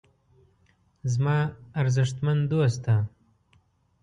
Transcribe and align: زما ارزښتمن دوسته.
زما 1.13 1.37
ارزښتمن 1.81 2.37
دوسته. 2.51 2.93